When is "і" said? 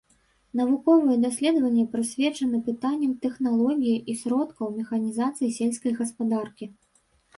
4.15-4.19